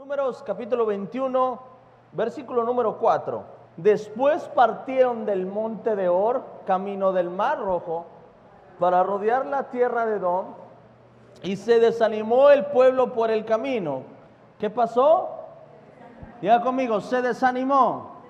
[0.00, 1.60] Números capítulo 21,
[2.12, 3.44] versículo número 4.
[3.76, 8.06] Después partieron del monte de Or, camino del mar rojo,
[8.78, 10.54] para rodear la tierra de Edom,
[11.42, 14.04] y se desanimó el pueblo por el camino.
[14.58, 15.28] ¿Qué pasó?
[16.40, 18.22] Diga conmigo, se desanimó.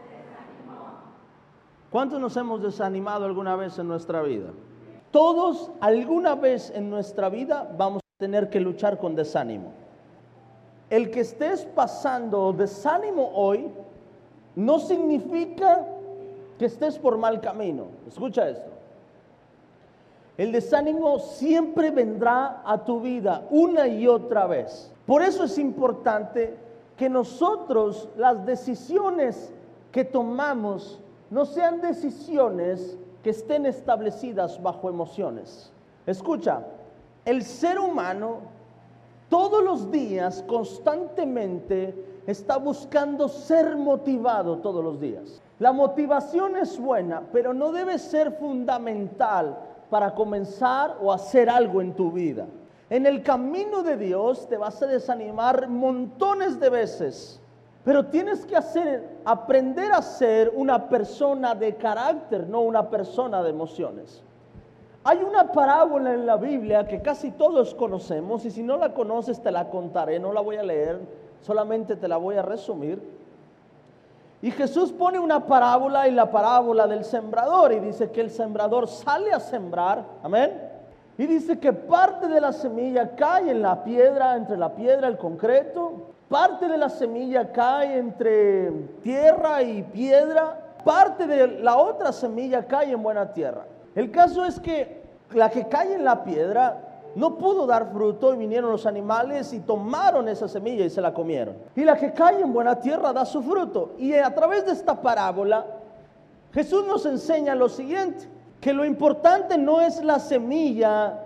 [1.89, 4.48] ¿Cuántos nos hemos desanimado alguna vez en nuestra vida?
[5.12, 9.73] Todos alguna vez en nuestra vida vamos a tener que luchar con desánimo.
[10.91, 13.70] El que estés pasando desánimo hoy
[14.56, 15.87] no significa
[16.59, 17.87] que estés por mal camino.
[18.09, 18.70] Escucha esto.
[20.37, 24.92] El desánimo siempre vendrá a tu vida una y otra vez.
[25.06, 26.56] Por eso es importante
[26.97, 29.52] que nosotros las decisiones
[29.92, 31.00] que tomamos
[31.30, 35.70] no sean decisiones que estén establecidas bajo emociones.
[36.06, 36.64] Escucha,
[37.25, 38.38] el ser humano
[39.30, 41.95] todos los días, constantemente,
[42.27, 45.41] está buscando ser motivado todos los días.
[45.59, 49.56] La motivación es buena, pero no debe ser fundamental
[49.89, 52.47] para comenzar o hacer algo en tu vida.
[52.91, 57.41] En el camino de Dios te vas a desanimar montones de veces,
[57.84, 63.50] pero tienes que hacer, aprender a ser una persona de carácter, no una persona de
[63.50, 64.25] emociones.
[65.03, 69.43] Hay una parábola en la Biblia que casi todos conocemos y si no la conoces
[69.43, 71.01] te la contaré, no la voy a leer,
[71.41, 73.03] solamente te la voy a resumir.
[74.43, 78.89] Y Jesús pone una parábola y la parábola del sembrador y dice que el sembrador
[78.89, 80.69] sale a sembrar, amén.
[81.17, 85.12] Y dice que parte de la semilla cae en la piedra, entre la piedra y
[85.12, 88.71] el concreto, parte de la semilla cae entre
[89.03, 93.65] tierra y piedra, parte de la otra semilla cae en buena tierra.
[93.94, 95.02] El caso es que
[95.33, 99.60] la que cae en la piedra no pudo dar fruto y vinieron los animales y
[99.60, 101.56] tomaron esa semilla y se la comieron.
[101.74, 103.94] Y la que cae en buena tierra da su fruto.
[103.98, 105.66] Y a través de esta parábola,
[106.52, 108.28] Jesús nos enseña lo siguiente,
[108.60, 111.19] que lo importante no es la semilla,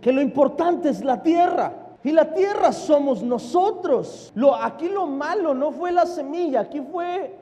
[0.00, 1.72] que lo importante es la tierra.
[2.04, 4.32] Y la tierra somos nosotros.
[4.36, 7.36] Lo, aquí lo malo no fue la semilla, aquí fue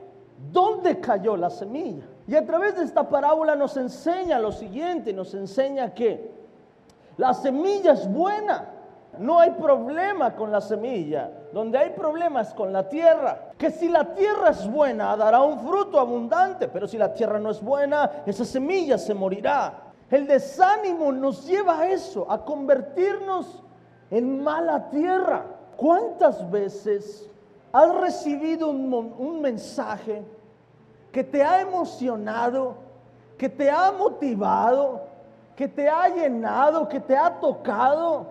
[0.51, 2.05] dónde cayó la semilla.
[2.27, 6.29] Y a través de esta parábola nos enseña lo siguiente, nos enseña que
[7.15, 8.69] la semilla es buena,
[9.17, 13.51] no hay problema con la semilla, donde hay problemas con la tierra.
[13.57, 17.49] Que si la tierra es buena, dará un fruto abundante, pero si la tierra no
[17.49, 19.85] es buena, esa semilla se morirá.
[20.11, 23.63] El desánimo nos lleva a eso, a convertirnos
[24.11, 25.45] en mala tierra.
[25.77, 27.29] ¿Cuántas veces
[27.71, 30.23] has recibido un, un mensaje?
[31.17, 32.75] Que te ha emocionado,
[33.39, 35.01] que te ha motivado,
[35.55, 38.27] que te ha llenado, que te ha tocado.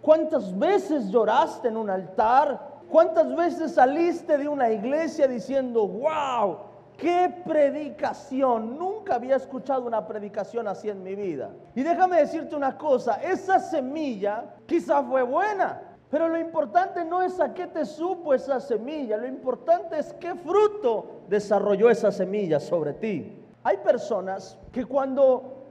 [0.00, 2.80] ¿Cuántas veces lloraste en un altar?
[2.88, 6.60] ¿Cuántas veces saliste de una iglesia diciendo, wow,
[6.96, 8.78] qué predicación?
[8.78, 11.50] Nunca había escuchado una predicación así en mi vida.
[11.74, 17.40] Y déjame decirte una cosa, esa semilla quizá fue buena, pero lo importante no es
[17.40, 22.92] a qué te supo esa semilla, lo importante es qué fruto desarrolló esa semilla sobre
[22.92, 23.44] ti.
[23.64, 25.64] Hay personas que cuando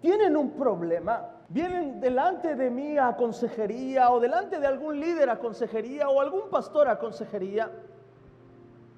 [0.00, 5.38] tienen un problema, vienen delante de mí a consejería o delante de algún líder a
[5.38, 7.70] consejería o algún pastor a consejería,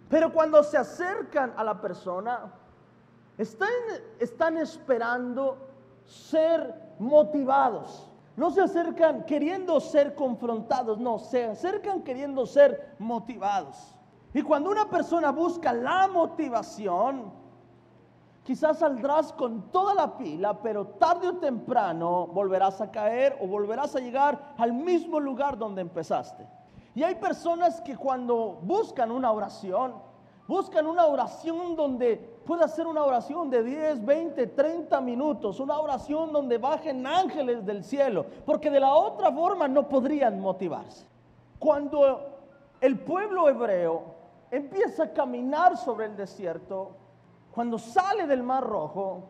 [0.09, 2.53] pero cuando se acercan a la persona,
[3.37, 3.69] están,
[4.21, 5.59] están esperando
[6.05, 8.09] ser motivados.
[8.39, 13.97] No se acercan queriendo ser confrontados, no, se acercan queriendo ser motivados.
[14.33, 17.33] Y cuando una persona busca la motivación,
[18.45, 23.97] quizás saldrás con toda la pila, pero tarde o temprano volverás a caer o volverás
[23.97, 26.47] a llegar al mismo lugar donde empezaste.
[26.95, 29.95] Y hay personas que cuando buscan una oración,
[30.49, 36.33] buscan una oración donde puede ser una oración de 10, 20, 30 minutos, una oración
[36.33, 41.07] donde bajen ángeles del cielo, porque de la otra forma no podrían motivarse.
[41.59, 42.41] Cuando
[42.81, 44.03] el pueblo hebreo
[44.51, 46.93] empieza a caminar sobre el desierto,
[47.53, 49.25] cuando sale del Mar Rojo,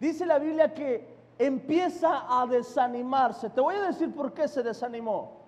[0.00, 3.48] dice la Biblia que empieza a desanimarse.
[3.50, 5.39] Te voy a decir por qué se desanimó.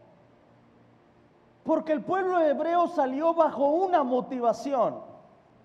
[1.73, 5.01] Porque el pueblo hebreo salió bajo una motivación.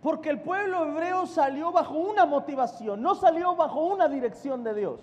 [0.02, 5.02] Porque el pueblo hebreo salió bajo una motivación, no salió bajo una dirección de Dios.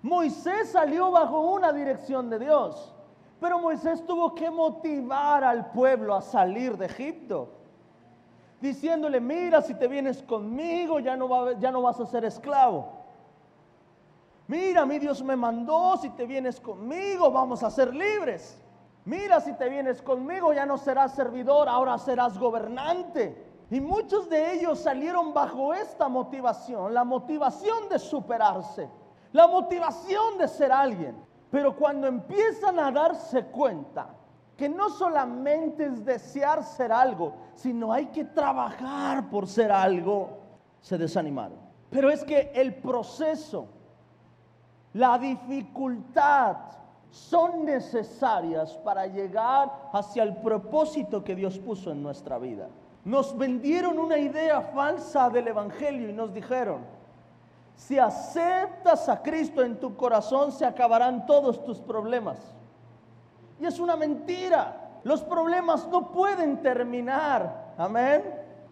[0.00, 2.94] Moisés salió bajo una dirección de Dios,
[3.38, 7.50] pero Moisés tuvo que motivar al pueblo a salir de Egipto,
[8.62, 12.92] diciéndole, mira, si te vienes conmigo ya no, ya no vas a ser esclavo.
[14.48, 18.61] Mira, mi Dios me mandó, si te vienes conmigo vamos a ser libres.
[19.04, 23.50] Mira, si te vienes conmigo ya no serás servidor, ahora serás gobernante.
[23.70, 28.88] Y muchos de ellos salieron bajo esta motivación, la motivación de superarse,
[29.32, 31.16] la motivación de ser alguien.
[31.50, 34.08] Pero cuando empiezan a darse cuenta
[34.56, 40.38] que no solamente es desear ser algo, sino hay que trabajar por ser algo,
[40.80, 41.58] se desanimaron.
[41.90, 43.66] Pero es que el proceso,
[44.92, 46.56] la dificultad,
[47.12, 52.68] son necesarias para llegar hacia el propósito que Dios puso en nuestra vida.
[53.04, 56.80] Nos vendieron una idea falsa del Evangelio y nos dijeron,
[57.76, 62.38] si aceptas a Cristo en tu corazón se acabarán todos tus problemas.
[63.60, 65.00] Y es una mentira.
[65.04, 67.74] Los problemas no pueden terminar.
[67.76, 68.24] Amén.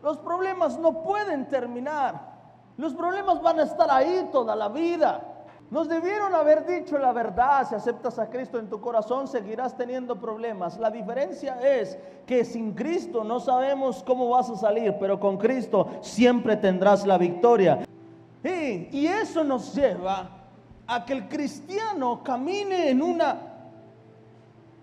[0.03, 2.31] Los problemas no pueden terminar.
[2.79, 5.21] Los problemas van a estar ahí toda la vida.
[5.71, 10.17] Nos debieron haber dicho la verdad, si aceptas a Cristo en tu corazón seguirás teniendo
[10.17, 10.77] problemas.
[10.79, 11.97] La diferencia es
[12.27, 17.19] que sin Cristo no sabemos cómo vas a salir, pero con Cristo siempre tendrás la
[17.19, 17.85] victoria.
[18.43, 20.29] Y, eso nos lleva
[20.89, 23.47] a que el cristiano camine en una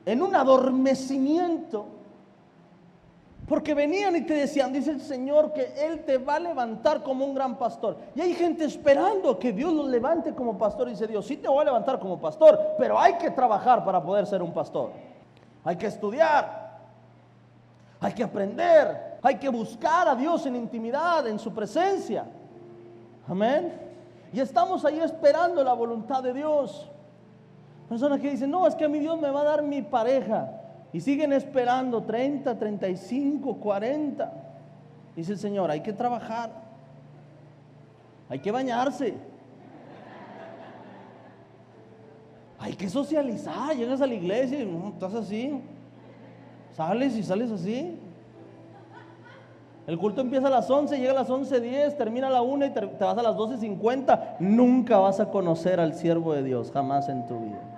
[0.05, 1.85] en un adormecimiento
[3.47, 7.25] porque venían y te decían, dice el Señor, que Él te va a levantar como
[7.25, 7.97] un gran pastor.
[8.13, 10.87] Y hay gente esperando que Dios los levante como pastor.
[10.87, 14.03] Y dice Dios, sí te voy a levantar como pastor, pero hay que trabajar para
[14.03, 14.91] poder ser un pastor.
[15.63, 16.77] Hay que estudiar,
[18.01, 22.25] hay que aprender, hay que buscar a Dios en intimidad, en su presencia.
[23.29, 23.79] Amén.
[24.33, 26.89] Y estamos ahí esperando la voluntad de Dios.
[27.87, 30.56] Personas que dicen, no, es que a mi Dios me va a dar mi pareja.
[30.93, 34.33] Y siguen esperando 30, 35, 40.
[35.15, 36.51] Dice el Señor, hay que trabajar.
[38.29, 39.15] Hay que bañarse.
[42.59, 43.75] Hay que socializar.
[43.75, 45.61] Llegas a la iglesia y no, estás así.
[46.73, 47.99] Sales y sales así.
[49.87, 52.69] El culto empieza a las 11, llega a las 11.10, termina a la 1 y
[52.71, 54.35] te, te vas a las 12.50.
[54.39, 57.76] Nunca vas a conocer al siervo de Dios, jamás en tu vida.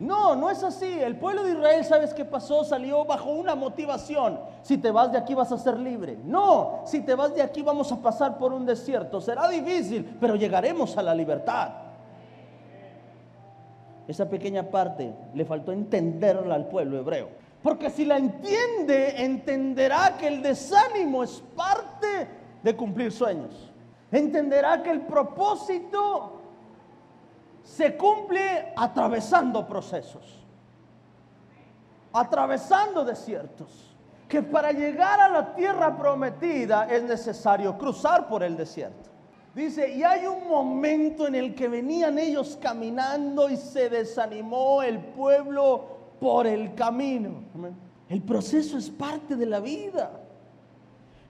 [0.00, 0.98] No, no es así.
[0.98, 2.64] El pueblo de Israel, ¿sabes qué pasó?
[2.64, 4.40] Salió bajo una motivación.
[4.62, 6.18] Si te vas de aquí vas a ser libre.
[6.24, 9.20] No, si te vas de aquí vamos a pasar por un desierto.
[9.20, 11.72] Será difícil, pero llegaremos a la libertad.
[14.08, 17.28] Esa pequeña parte le faltó entenderla al pueblo hebreo.
[17.62, 22.26] Porque si la entiende, entenderá que el desánimo es parte
[22.62, 23.70] de cumplir sueños.
[24.10, 26.39] Entenderá que el propósito
[27.62, 30.44] se cumple atravesando procesos,
[32.12, 33.94] atravesando desiertos,
[34.28, 39.10] que para llegar a la tierra prometida es necesario cruzar por el desierto.
[39.54, 45.00] Dice, y hay un momento en el que venían ellos caminando y se desanimó el
[45.00, 47.42] pueblo por el camino.
[48.08, 50.12] El proceso es parte de la vida.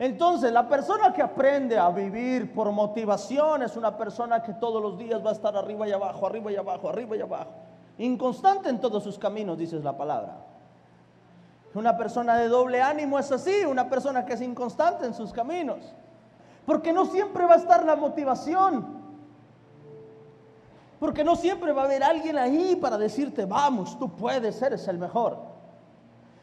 [0.00, 4.96] Entonces, la persona que aprende a vivir por motivación es una persona que todos los
[4.96, 7.50] días va a estar arriba y abajo, arriba y abajo, arriba y abajo.
[7.98, 10.38] Inconstante en todos sus caminos, dice la palabra.
[11.74, 15.94] Una persona de doble ánimo es así, una persona que es inconstante en sus caminos.
[16.64, 19.02] Porque no siempre va a estar la motivación.
[20.98, 24.96] Porque no siempre va a haber alguien ahí para decirte, vamos, tú puedes, eres el
[24.96, 25.49] mejor.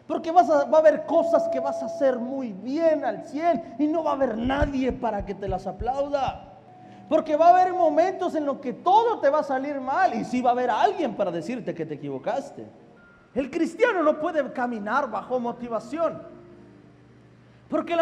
[0.08, 3.76] Porque vas a, va a haber cosas que vas a hacer muy bien al 100
[3.80, 6.54] y no va a haber nadie para que te las aplauda.
[7.10, 10.26] Porque va a haber momentos en los que todo te va a salir mal y
[10.26, 12.66] sí va a haber alguien para decirte que te equivocaste.
[13.34, 16.22] El cristiano no puede caminar bajo motivación.
[17.70, 17.96] Porque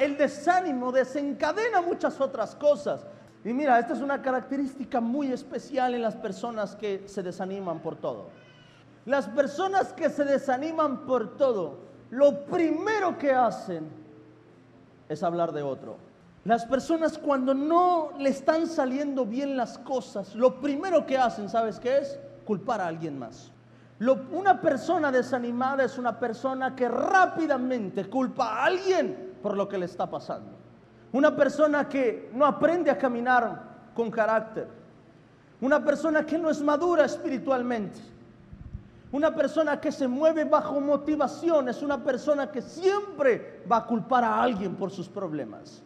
[0.00, 3.06] el desánimo desencadena muchas otras cosas.
[3.44, 7.96] Y mira, esta es una característica muy especial en las personas que se desaniman por
[7.96, 8.28] todo.
[9.08, 11.78] Las personas que se desaniman por todo,
[12.10, 13.88] lo primero que hacen
[15.08, 15.96] es hablar de otro.
[16.44, 21.80] Las personas cuando no le están saliendo bien las cosas, lo primero que hacen, ¿sabes
[21.80, 22.20] qué es?
[22.44, 23.50] Culpar a alguien más.
[24.30, 29.86] una persona desanimada es una persona que rápidamente culpa a alguien por lo que le
[29.86, 30.50] está pasando.
[31.12, 33.62] Una persona que no aprende a caminar
[33.94, 34.68] con carácter.
[35.62, 38.17] Una persona que no es madura espiritualmente.
[39.10, 44.22] Una persona que se mueve bajo motivación es una persona que siempre va a culpar
[44.22, 45.82] a alguien por sus problemas.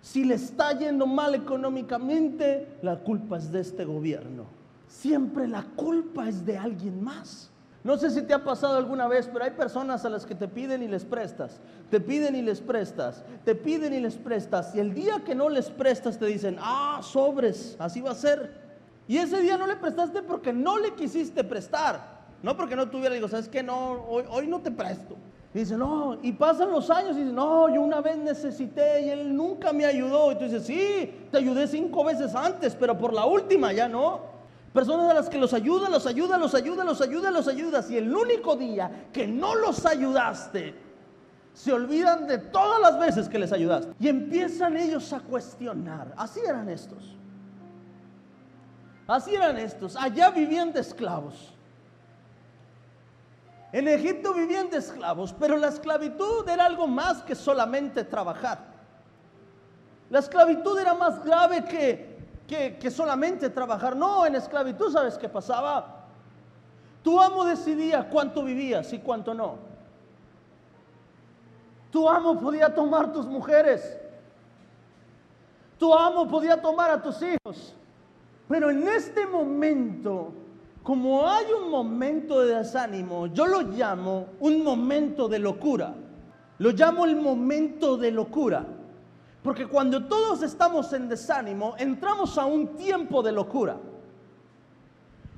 [0.00, 4.44] Si le está yendo mal económicamente, la culpa es de este gobierno.
[4.86, 7.50] Siempre la culpa es de alguien más.
[7.82, 10.46] No sé si te ha pasado alguna vez, pero hay personas a las que te
[10.46, 11.60] piden y les prestas,
[11.90, 15.48] te piden y les prestas, te piden y les prestas, y el día que no
[15.48, 18.60] les prestas te dicen, ah, sobres, así va a ser.
[19.06, 22.15] Y ese día no le prestaste porque no le quisiste prestar.
[22.42, 23.62] No porque no tuviera, digo, ¿sabes qué?
[23.62, 25.16] No, hoy, no te presto.
[25.54, 29.08] Y dice, no, y pasan los años y dice, no, yo una vez necesité y
[29.10, 30.32] él nunca me ayudó.
[30.32, 34.36] Y tú dices, sí, te ayudé cinco veces antes, pero por la última ya no.
[34.74, 37.90] Personas a las que los ayuda, los ayuda, los ayuda, los ayuda, los ayudas.
[37.90, 40.74] Y el único día que no los ayudaste,
[41.54, 43.94] se olvidan de todas las veces que les ayudaste.
[43.98, 46.12] Y empiezan ellos a cuestionar.
[46.18, 47.16] Así eran estos.
[49.06, 49.96] Así eran estos.
[49.96, 51.55] Allá vivían de esclavos.
[53.76, 58.58] En Egipto vivían de esclavos, pero la esclavitud era algo más que solamente trabajar.
[60.08, 63.94] La esclavitud era más grave que, que, solamente trabajar.
[63.94, 66.06] No, en esclavitud, ¿sabes qué pasaba?
[67.02, 69.58] Tu amo decidía cuánto vivías y cuánto no.
[71.90, 73.98] Tu amo podía tomar tus mujeres.
[75.78, 77.74] Tu amo podía tomar a tus hijos.
[78.48, 80.32] Pero en este momento,
[80.86, 85.92] como hay un momento de desánimo, yo lo llamo un momento de locura.
[86.58, 88.64] Lo llamo el momento de locura.
[89.42, 93.76] Porque cuando todos estamos en desánimo, entramos a un tiempo de locura.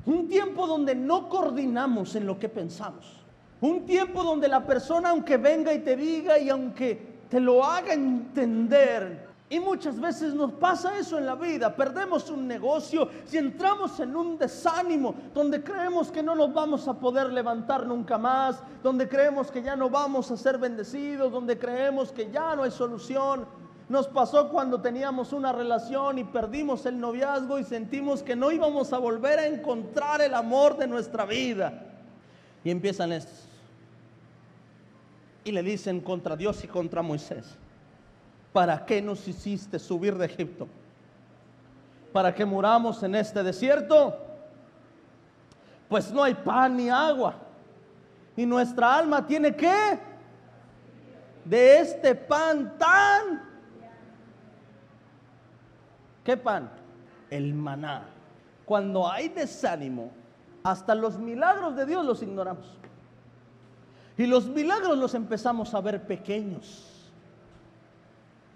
[0.05, 3.25] Un tiempo donde no coordinamos en lo que pensamos.
[3.62, 7.95] Un tiempo donde la persona, aunque venga y te diga y aunque te lo haga
[7.95, 13.99] entender, y muchas veces nos pasa eso en la vida, perdemos un negocio si entramos
[13.99, 19.09] en un desánimo donde creemos que no nos vamos a poder levantar nunca más, donde
[19.09, 23.47] creemos que ya no vamos a ser bendecidos, donde creemos que ya no hay solución.
[23.88, 28.93] Nos pasó cuando teníamos una relación y perdimos el noviazgo y sentimos que no íbamos
[28.93, 31.87] a volver a encontrar el amor de nuestra vida.
[32.64, 33.47] Y empiezan estos.
[35.45, 37.57] Y le dicen contra Dios y contra Moisés.
[38.52, 40.69] ¿Para qué nos hiciste subir de Egipto?
[42.12, 44.17] ¿Para que muramos en este desierto?
[45.88, 47.35] Pues no hay pan ni agua.
[48.37, 49.99] Y nuestra alma tiene que
[51.45, 53.43] de este pan tan...
[56.25, 56.71] ¿Qué pan?
[57.31, 58.07] El maná.
[58.64, 60.11] Cuando hay desánimo,
[60.62, 62.67] hasta los milagros de Dios los ignoramos.
[64.19, 66.98] Y los milagros los empezamos a ver pequeños.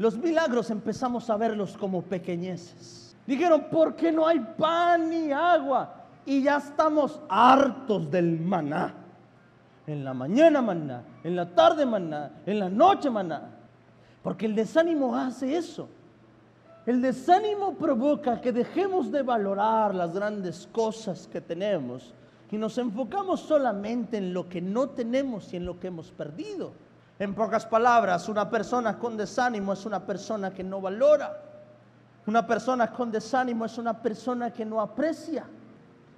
[0.03, 3.15] Los milagros empezamos a verlos como pequeñeces.
[3.25, 5.95] Dijeron, ¿por qué no hay pan ni agua?
[6.27, 8.93] Y ya estamos hartos del maná.
[9.87, 13.49] En la mañana maná, en la tarde maná, en la noche maná.
[14.25, 15.89] Porque el desánimo hace eso.
[16.85, 22.13] El desánimo provoca que dejemos de valorar las grandes cosas que tenemos
[22.51, 26.73] y nos enfocamos solamente en lo que no tenemos y en lo que hemos perdido.
[27.23, 31.41] En pocas palabras, una persona con desánimo es una persona que no valora.
[32.27, 35.45] Una persona con desánimo es una persona que no aprecia.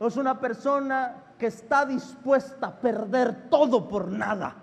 [0.00, 4.54] Es una persona que está dispuesta a perder todo por nada.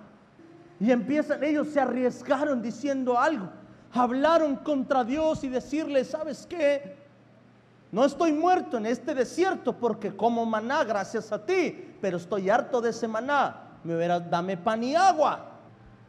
[0.80, 3.48] Y empiezan, ellos se arriesgaron diciendo algo.
[3.94, 6.98] Hablaron contra Dios y decirle, ¿sabes qué?
[7.92, 12.82] No estoy muerto en este desierto porque como maná gracias a ti, pero estoy harto
[12.82, 13.58] de ese maná.
[13.84, 15.51] Me verás, dame pan y agua.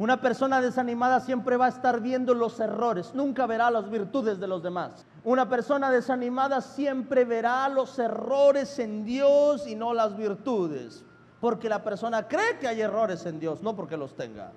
[0.02, 4.48] Una persona desanimada siempre va a estar viendo los errores, nunca verá las virtudes de
[4.48, 5.06] los demás.
[5.22, 11.04] Una persona desanimada siempre verá los errores en Dios y no las virtudes,
[11.40, 14.50] porque la persona cree que hay errores en Dios, no porque los tenga.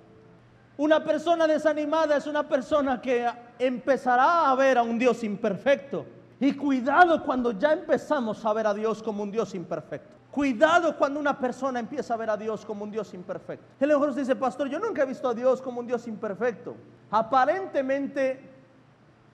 [0.78, 6.06] Una persona desanimada es una persona que empezará a ver a un Dios imperfecto.
[6.40, 10.16] Y cuidado cuando ya empezamos a ver a Dios como un Dios imperfecto.
[10.36, 13.64] Cuidado cuando una persona empieza a ver a Dios como un Dios imperfecto.
[13.80, 16.76] El mejor dice, pastor, yo nunca he visto a Dios como un Dios imperfecto.
[17.10, 18.46] Aparentemente,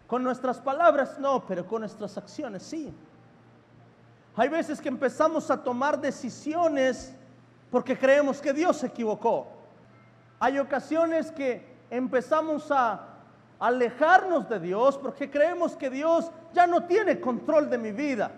[0.07, 2.95] con nuestras palabras no, pero con nuestras acciones sí.
[4.37, 7.13] Hay veces que empezamos a tomar decisiones
[7.73, 9.49] porque creemos que Dios se equivocó.
[10.39, 13.09] Hay ocasiones que empezamos a
[13.59, 18.31] alejarnos de Dios porque creemos que Dios ya no tiene control de mi vida.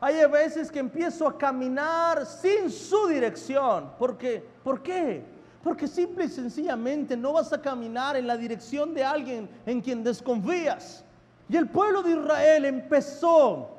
[0.00, 3.92] Hay veces que empiezo a caminar sin su dirección.
[3.98, 5.24] Porque, ¿Por qué?
[5.62, 10.04] Porque simple y sencillamente no vas a caminar en la dirección de alguien en quien
[10.04, 11.04] desconfías.
[11.48, 13.70] Y el pueblo de Israel empezó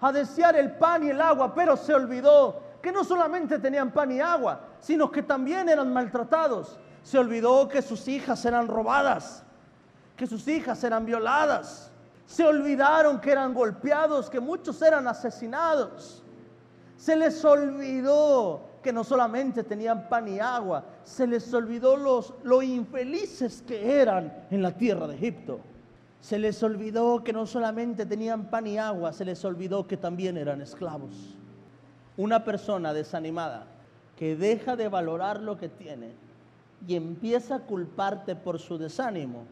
[0.00, 4.10] a desear el pan y el agua, pero se olvidó que no solamente tenían pan
[4.10, 6.78] y agua, sino que también eran maltratados.
[7.02, 9.44] Se olvidó que sus hijas eran robadas,
[10.16, 11.91] que sus hijas eran violadas
[12.32, 16.22] se olvidaron que eran golpeados, que muchos eran asesinados.
[16.96, 22.62] Se les olvidó que no solamente tenían pan y agua, se les olvidó los, lo
[22.62, 25.60] infelices que eran en la tierra de Egipto.
[26.22, 30.38] Se les olvidó que no solamente tenían pan y agua, se les olvidó que también
[30.38, 31.36] eran esclavos.
[32.16, 33.66] Una persona desanimada
[34.16, 36.12] que deja de valorar lo que tiene
[36.88, 39.44] y empieza a culparte por su desánimo,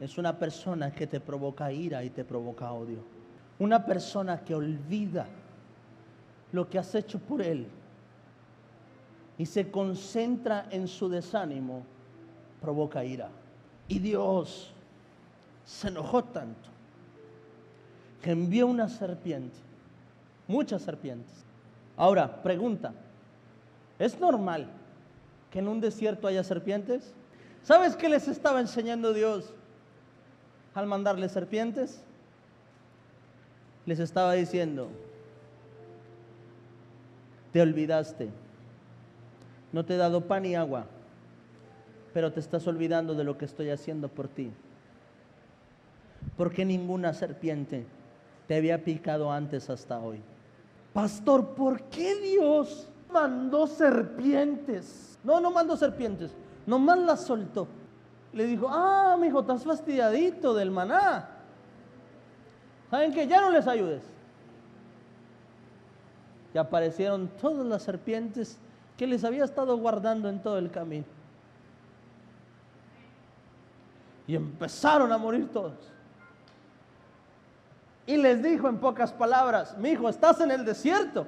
[0.00, 3.04] es una persona que te provoca ira y te provoca odio.
[3.58, 5.26] Una persona que olvida
[6.52, 7.66] lo que has hecho por él
[9.36, 11.82] y se concentra en su desánimo,
[12.60, 13.28] provoca ira.
[13.88, 14.72] Y Dios
[15.64, 16.68] se enojó tanto
[18.22, 19.56] que envió una serpiente,
[20.48, 21.44] muchas serpientes.
[21.96, 22.92] Ahora, pregunta,
[23.98, 24.66] ¿es normal
[25.50, 27.14] que en un desierto haya serpientes?
[27.62, 29.52] ¿Sabes qué les estaba enseñando Dios
[30.74, 32.02] al mandarles serpientes?
[33.86, 34.88] Les estaba diciendo,
[37.52, 38.28] te olvidaste,
[39.72, 40.86] no te he dado pan ni agua,
[42.12, 44.50] pero te estás olvidando de lo que estoy haciendo por ti.
[46.36, 47.86] Porque ninguna serpiente
[48.46, 50.20] te había picado antes hasta hoy.
[50.92, 55.18] Pastor, ¿por qué Dios mandó serpientes?
[55.22, 56.32] No, no mandó serpientes,
[56.66, 57.68] nomás las soltó.
[58.32, 61.28] Le dijo, ah, mi hijo, estás fastidiadito del maná.
[62.90, 64.02] ¿Saben que Ya no les ayudes.
[66.52, 68.58] Y aparecieron todas las serpientes
[68.96, 71.06] que les había estado guardando en todo el camino.
[74.26, 75.90] Y empezaron a morir todos.
[78.06, 81.26] Y les dijo en pocas palabras, mi hijo, estás en el desierto,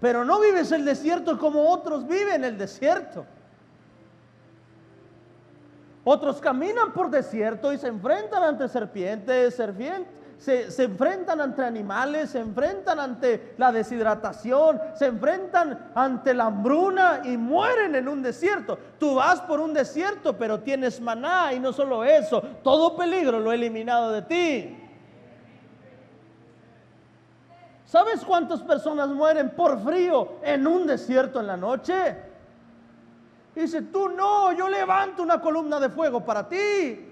[0.00, 3.26] pero no vives el desierto como otros viven el desierto.
[6.04, 12.30] Otros caminan por desierto y se enfrentan ante serpientes, serpientes, se, se, enfrentan ante animales,
[12.30, 18.78] se enfrentan ante la deshidratación, se enfrentan ante la hambruna y mueren en un desierto.
[18.98, 23.52] Tú vas por un desierto, pero tienes maná y no solo eso, todo peligro lo
[23.52, 24.80] he eliminado de ti.
[27.86, 32.33] ¿Sabes cuántas personas mueren por frío en un desierto en la noche?
[33.54, 37.10] Dice, tú no, yo levanto una columna de fuego para ti.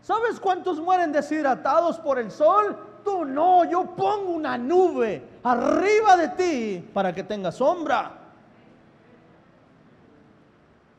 [0.00, 2.76] ¿Sabes cuántos mueren deshidratados por el sol?
[3.02, 8.12] Tú no, yo pongo una nube arriba de ti para que tengas sombra.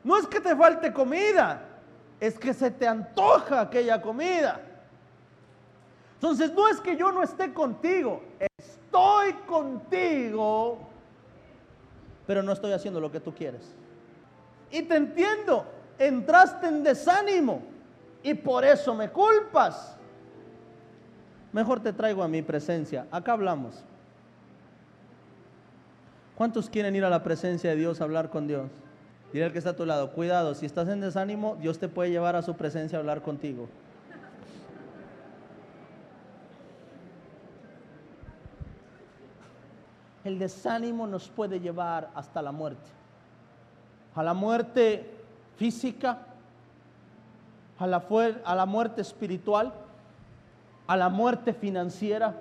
[0.04, 1.62] No es que te falte comida,
[2.20, 4.60] es que se te antoja aquella comida.
[6.14, 8.22] Entonces no es que yo no esté contigo,
[8.56, 10.78] estoy contigo,
[12.26, 13.62] pero no estoy haciendo lo que tú quieres.
[14.70, 15.64] Y te entiendo,
[15.98, 17.62] entraste en desánimo
[18.22, 19.96] y por eso me culpas.
[21.52, 23.84] Mejor te traigo a mi presencia, acá hablamos.
[26.36, 28.70] ¿Cuántos quieren ir a la presencia de Dios a hablar con Dios?
[29.32, 32.10] Dile al que está a tu lado, cuidado, si estás en desánimo, Dios te puede
[32.10, 33.68] llevar a su presencia a hablar contigo.
[40.26, 42.90] El desánimo nos puede llevar hasta la muerte.
[44.14, 45.08] A la muerte
[45.56, 46.18] física,
[47.78, 49.72] a la, muerte espiritual,
[50.86, 52.34] a la muerte financiera.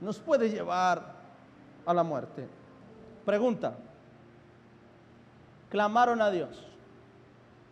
[0.00, 1.14] Nos puede llevar
[1.86, 2.48] a la muerte.
[3.24, 3.74] Pregunta.
[5.68, 6.66] Clamaron a Dios.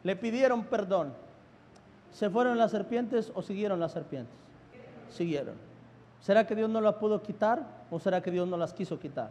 [0.05, 1.13] Le pidieron perdón.
[2.13, 4.35] ¿Se fueron las serpientes o siguieron las serpientes?
[5.11, 5.68] Siguieron.
[6.21, 7.63] ¿Será que Dios no la pudo quitar?
[7.91, 9.31] ¿O será que Dios no las quiso quitar?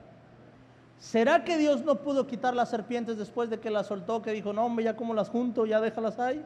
[1.00, 4.52] ¿Será que Dios no pudo quitar las serpientes después de que las soltó, que dijo,
[4.52, 6.44] no, hombre, ya como las junto, ya déjalas ahí?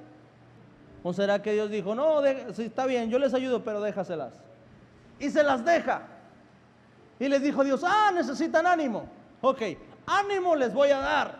[1.03, 4.33] ¿O será que Dios dijo, no, está bien, yo les ayudo, pero déjaselas?
[5.19, 6.03] Y se las deja.
[7.19, 9.05] Y les dijo Dios, ah, necesitan ánimo.
[9.41, 9.61] Ok,
[10.05, 11.39] ánimo les voy a dar.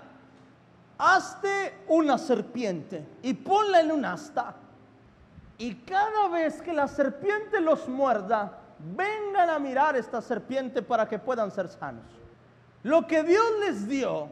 [0.98, 4.56] Hazte una serpiente y ponla en un asta.
[5.58, 8.61] Y cada vez que la serpiente los muerda,
[8.96, 12.06] vengan a mirar esta serpiente para que puedan ser sanos.
[12.84, 14.28] Lo que Dios les dio,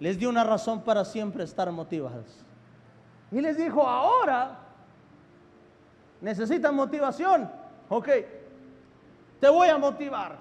[0.00, 2.44] les dio una razón para siempre estar motivados.
[3.30, 4.58] Y les dijo, ahora
[6.20, 7.50] necesitan motivación.
[7.88, 8.08] Ok,
[9.40, 10.36] te voy a motivar.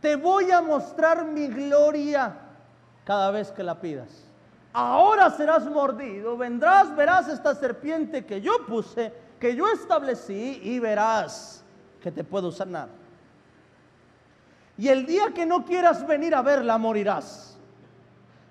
[0.00, 2.34] Te voy a mostrar mi gloria
[3.04, 4.24] cada vez que la pidas.
[4.72, 11.64] Ahora serás mordido, vendrás, verás esta serpiente que yo puse que yo establecí y verás
[12.00, 12.88] que te puedo sanar.
[14.76, 17.56] Y el día que no quieras venir a verla, morirás.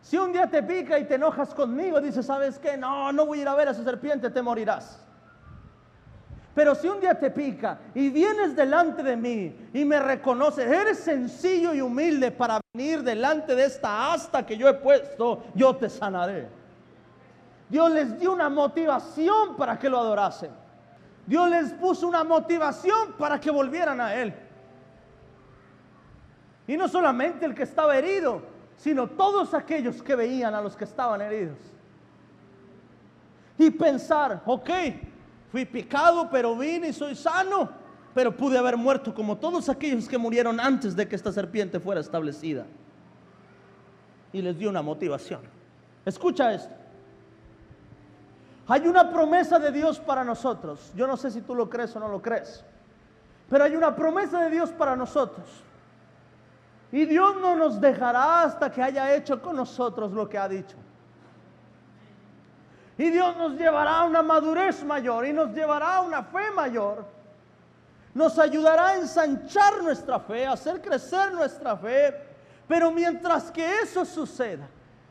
[0.01, 2.77] Si un día te pica y te enojas conmigo, dices, ¿sabes qué?
[2.77, 5.01] No, no voy a ir a ver a esa serpiente, te morirás.
[6.53, 10.97] Pero si un día te pica y vienes delante de mí y me reconoces, eres
[10.99, 15.89] sencillo y humilde para venir delante de esta asta que yo he puesto, yo te
[15.89, 16.49] sanaré.
[17.69, 20.66] Dios les dio una motivación para que lo adorasen.
[21.27, 24.33] Dios les puso una motivación para que volvieran a Él.
[26.65, 28.41] Y no solamente el que estaba herido,
[28.77, 31.57] sino todos aquellos que veían a los que estaban heridos.
[33.57, 34.69] Y pensar, ok,
[35.51, 37.69] fui picado, pero vine y soy sano,
[38.13, 41.99] pero pude haber muerto como todos aquellos que murieron antes de que esta serpiente fuera
[41.99, 42.65] establecida.
[44.31, 45.41] Y les dio una motivación.
[46.05, 46.76] Escucha esto.
[48.67, 50.91] Hay una promesa de Dios para nosotros.
[50.95, 52.63] Yo no sé si tú lo crees o no lo crees.
[53.49, 55.45] Pero hay una promesa de Dios para nosotros.
[56.91, 60.75] Y Dios no nos dejará hasta que haya hecho con nosotros lo que ha dicho.
[62.97, 67.05] Y Dios nos llevará a una madurez mayor y nos llevará a una fe mayor.
[68.13, 72.15] Nos ayudará a ensanchar nuestra fe, a hacer crecer nuestra fe.
[72.67, 74.67] Pero mientras que eso suceda,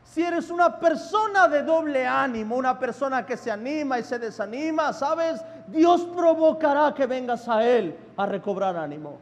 [0.06, 4.92] si eres una persona de doble ánimo, una persona que se anima y se desanima,
[4.92, 9.18] sabes, Dios provocará que vengas a Él a recobrar ánimo.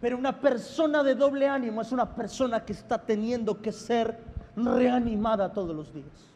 [0.00, 4.18] Pero una persona de doble ánimo es una persona que está teniendo que ser
[4.56, 6.34] reanimada todos los días.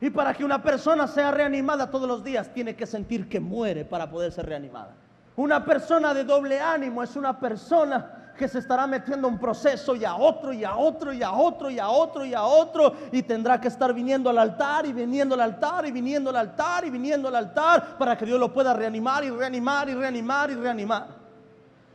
[0.00, 3.84] Y para que una persona sea reanimada todos los días, tiene que sentir que muere
[3.84, 4.94] para poder ser reanimada.
[5.36, 10.04] Una persona de doble ánimo es una persona que se estará metiendo un proceso y
[10.04, 13.22] a otro y a otro y a otro y a otro y a otro y
[13.22, 16.90] tendrá que estar viniendo al altar y viniendo al altar y viniendo al altar y
[16.90, 21.08] viniendo al altar para que Dios lo pueda reanimar y reanimar y reanimar y reanimar.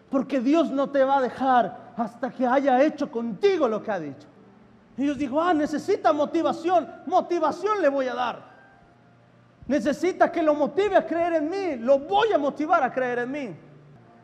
[0.09, 3.99] Porque Dios no te va a dejar hasta que haya hecho contigo lo que ha
[3.99, 4.27] dicho.
[4.97, 6.87] Y Dios dijo, ah, necesita motivación.
[7.07, 8.53] Motivación le voy a dar.
[9.65, 11.75] Necesita que lo motive a creer en mí.
[11.77, 13.55] Lo voy a motivar a creer en mí.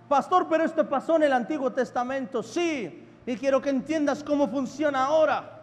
[0.10, 2.42] Pastor, pero esto pasó en el Antiguo Testamento.
[2.42, 3.08] Sí.
[3.28, 5.62] Y quiero que entiendas cómo funciona ahora.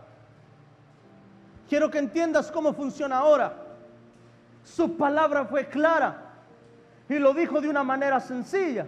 [1.69, 3.55] Quiero que entiendas cómo funciona ahora.
[4.63, 6.23] Su palabra fue clara.
[7.09, 8.87] Y lo dijo de una manera sencilla.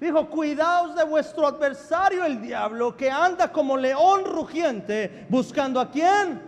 [0.00, 6.40] Dijo, cuidaos de vuestro adversario el diablo, que anda como león rugiente, buscando a quién.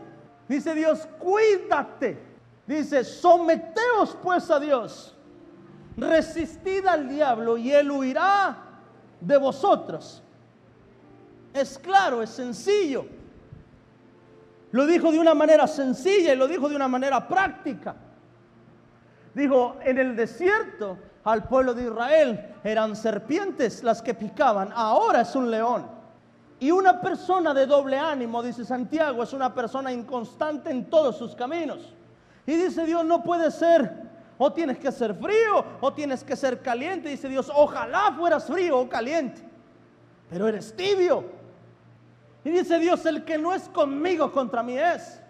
[0.49, 2.18] Dice Dios, cuídate.
[2.64, 5.16] Dice, someteos pues a Dios.
[5.97, 8.57] Resistid al diablo y él huirá
[9.21, 10.23] de vosotros.
[11.53, 13.07] Es claro, es sencillo.
[14.71, 17.95] Lo dijo de una manera sencilla y lo dijo de una manera práctica.
[19.35, 25.35] Dijo, en el desierto al pueblo de Israel eran serpientes las que picaban, ahora es
[25.37, 25.87] un león.
[26.59, 31.35] Y una persona de doble ánimo, dice Santiago, es una persona inconstante en todos sus
[31.35, 31.93] caminos.
[32.47, 34.02] Y dice Dios, no puede ser,
[34.38, 37.09] o tienes que ser frío, o tienes que ser caliente.
[37.09, 39.42] Dice Dios, ojalá fueras frío o caliente,
[40.29, 41.25] pero eres tibio.
[42.45, 45.21] Y dice Dios, el que no es conmigo contra mí es.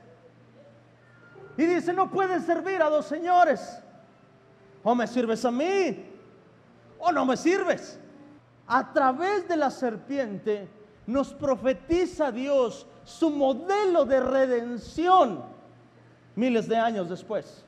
[1.56, 3.78] Y dice, no puedes servir a dos señores.
[4.82, 6.12] O me sirves a mí
[6.98, 7.98] o no me sirves.
[8.66, 10.68] A través de la serpiente
[11.06, 15.42] nos profetiza Dios su modelo de redención
[16.36, 17.64] miles de años después.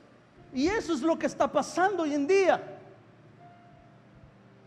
[0.55, 2.63] Y eso es lo que está pasando hoy en día.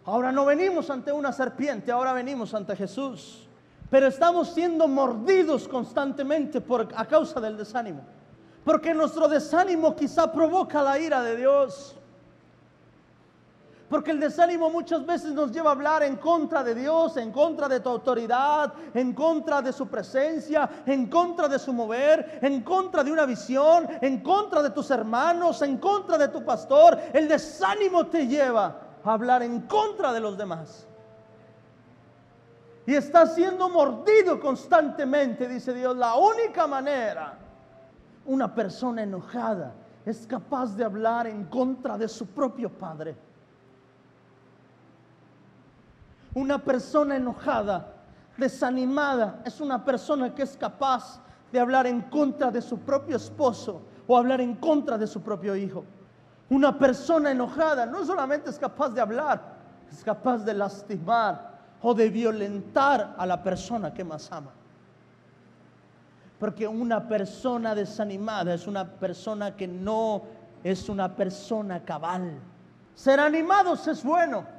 [0.05, 3.49] Ahora no venimos ante una serpiente, ahora venimos ante Jesús.
[3.89, 8.03] Pero estamos siendo mordidos constantemente por, a causa del desánimo.
[8.67, 11.97] Porque nuestro desánimo quizá provoca la ira de Dios.
[13.89, 17.69] Porque el desánimo muchas veces nos lleva a hablar en contra de Dios, en contra
[17.69, 23.03] de tu autoridad, en contra de su presencia, en contra de su mover, en contra
[23.03, 26.99] de una visión, en contra de tus hermanos, en contra de tu pastor.
[27.15, 30.87] El desánimo te lleva a hablar en contra de los demás.
[32.85, 35.97] Y está siendo mordido constantemente, dice Dios.
[35.97, 37.39] La única manera,
[38.27, 39.73] una persona enojada
[40.05, 43.28] es capaz de hablar en contra de su propio padre.
[46.39, 47.95] Una persona enojada,
[48.37, 51.21] desanimada, es una persona que es capaz
[51.51, 55.57] de hablar en contra de su propio esposo o hablar en contra de su propio
[55.57, 55.85] hijo.
[56.49, 59.43] Una persona enojada no solamente es capaz de hablar,
[59.91, 64.53] es capaz de lastimar o de violentar a la persona que más ama.
[66.39, 70.23] Porque una persona desanimada es una persona que no
[70.63, 72.39] es una persona cabal.
[72.95, 74.58] Ser animados es bueno,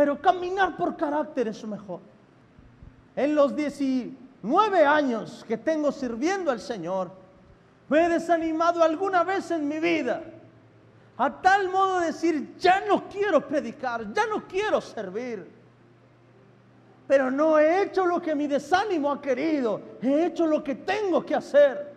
[0.00, 2.00] pero caminar por carácter es mejor.
[3.14, 7.10] En los 19 años que tengo sirviendo al Señor,
[7.86, 10.22] me he desanimado alguna vez en mi vida.
[11.18, 15.46] A tal modo de decir, ya no quiero predicar, ya no quiero servir.
[17.06, 21.26] Pero no he hecho lo que mi desánimo ha querido, he hecho lo que tengo
[21.26, 21.92] que hacer.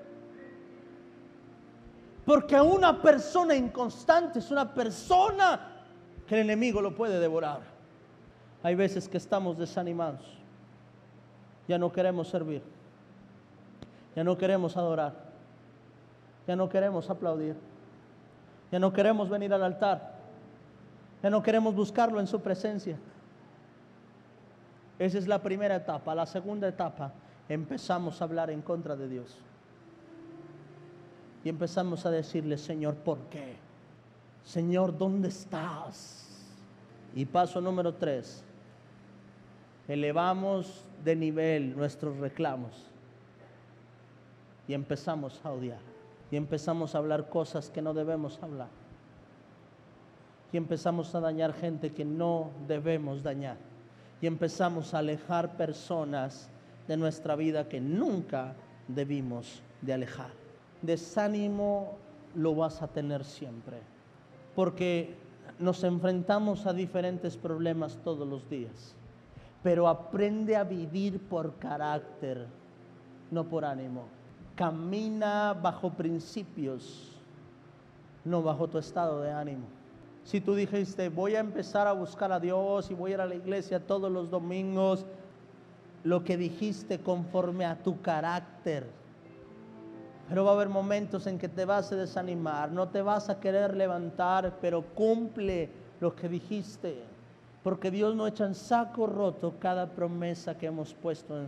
[2.25, 5.85] Porque una persona inconstante es una persona
[6.27, 7.72] que el enemigo lo puede devorar.
[8.63, 10.25] Hay veces que estamos desanimados.
[11.67, 12.63] Ya no queremos servir.
[14.15, 15.13] Ya no queremos adorar.
[16.47, 17.55] Ya no queremos aplaudir.
[18.71, 20.13] Ya no queremos venir al altar.
[21.21, 22.97] Ya no queremos buscarlo en su presencia.
[24.97, 26.15] Esa es la primera etapa.
[26.15, 27.11] La segunda etapa,
[27.49, 29.37] empezamos a hablar en contra de Dios.
[31.43, 33.57] Y empezamos a decirle, Señor, ¿por qué?
[34.43, 36.29] Señor, ¿dónde estás?
[37.15, 38.43] Y paso número tres,
[39.87, 42.71] elevamos de nivel nuestros reclamos
[44.67, 45.81] y empezamos a odiar
[46.31, 48.69] y empezamos a hablar cosas que no debemos hablar
[50.51, 53.57] y empezamos a dañar gente que no debemos dañar
[54.21, 56.49] y empezamos a alejar personas
[56.87, 58.53] de nuestra vida que nunca
[58.87, 60.29] debimos de alejar.
[60.81, 61.97] Desánimo
[62.35, 63.77] lo vas a tener siempre,
[64.55, 65.15] porque
[65.59, 68.95] nos enfrentamos a diferentes problemas todos los días,
[69.63, 72.45] pero aprende a vivir por carácter,
[73.31, 74.03] no por ánimo.
[74.55, 77.17] Camina bajo principios,
[78.25, 79.65] no bajo tu estado de ánimo.
[80.25, 83.25] Si tú dijiste, voy a empezar a buscar a Dios y voy a ir a
[83.25, 85.05] la iglesia todos los domingos,
[86.03, 88.85] lo que dijiste conforme a tu carácter.
[90.27, 93.39] Pero va a haber momentos en que te vas a desanimar, no te vas a
[93.39, 97.12] querer levantar, pero cumple lo que dijiste.
[97.63, 101.47] Porque Dios no echa en saco roto cada promesa que hemos puesto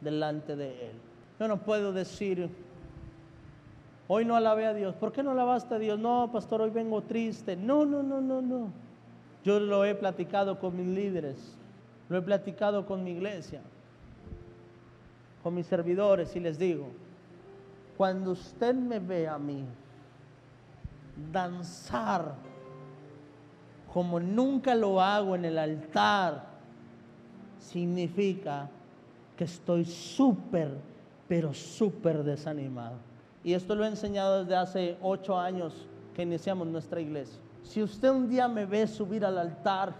[0.00, 0.96] delante de Él.
[1.40, 2.50] Yo no puedo decir,
[4.06, 4.94] hoy no alabé a Dios.
[4.94, 5.98] ¿Por qué no alabaste a Dios?
[5.98, 7.56] No, pastor, hoy vengo triste.
[7.56, 8.68] No, no, no, no, no.
[9.42, 11.36] Yo lo he platicado con mis líderes,
[12.08, 13.60] lo he platicado con mi iglesia,
[15.42, 16.86] con mis servidores y les digo,
[17.96, 19.64] cuando usted me ve a mí
[21.30, 22.34] danzar
[23.94, 26.46] como nunca lo hago en el altar,
[27.60, 28.68] significa
[29.36, 30.72] que estoy súper,
[31.28, 32.96] pero súper desanimado.
[33.44, 37.38] Y esto lo he enseñado desde hace ocho años que iniciamos nuestra iglesia.
[37.62, 39.94] Si usted un día me ve subir al altar,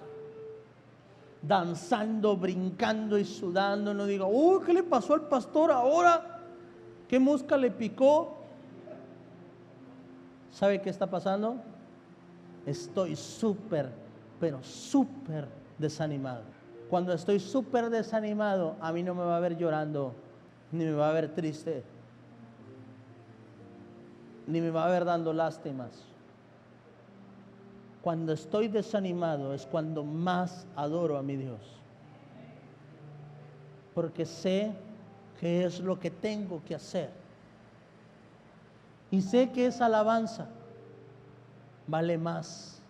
[1.41, 6.41] danzando, brincando y sudando, no diga, uy, ¿qué le pasó al pastor ahora?
[7.07, 8.39] ¿Qué mosca le picó?
[10.51, 11.61] ¿Sabe qué está pasando?
[12.67, 13.91] Estoy súper,
[14.41, 15.49] pero súper
[15.79, 16.43] desanimado.
[16.89, 20.15] Cuando estoy súper desanimado, a mí no me va a ver llorando,
[20.73, 21.83] ni me va a ver triste,
[24.47, 26.05] ni me va a ver dando lástimas.
[28.03, 31.61] Cuando estoy desanimado es cuando más adoro a mi Dios.
[33.95, 34.73] Porque sé
[35.41, 37.11] que es lo que tengo que hacer.
[39.11, 40.49] Y sé que esa alabanza
[41.87, 42.83] vale más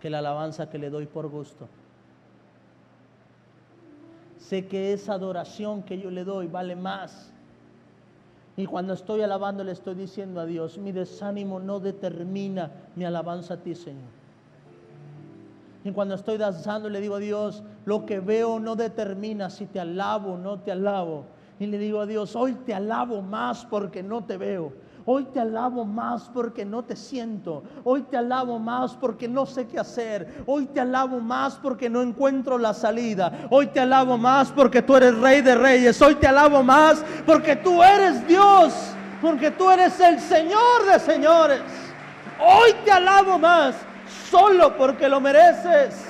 [0.00, 1.68] que la alabanza que le doy por gusto.
[4.38, 7.32] Sé que esa adoración que yo le doy vale más.
[8.56, 13.54] Y cuando estoy alabando le estoy diciendo a Dios, mi desánimo no determina mi alabanza
[13.54, 14.20] a ti, Señor.
[15.84, 19.80] Y cuando estoy danzando le digo a Dios, lo que veo no determina si te
[19.80, 21.24] alabo o no te alabo.
[21.58, 24.72] Y le digo a Dios, hoy te alabo más porque no te veo.
[25.04, 27.62] Hoy te alabo más porque no te siento.
[27.84, 30.44] Hoy te alabo más porque no sé qué hacer.
[30.46, 33.32] Hoy te alabo más porque no encuentro la salida.
[33.50, 36.00] Hoy te alabo más porque tú eres rey de reyes.
[36.02, 38.74] Hoy te alabo más porque tú eres Dios.
[39.20, 41.62] Porque tú eres el Señor de señores.
[42.40, 43.74] Hoy te alabo más
[44.30, 46.09] solo porque lo mereces.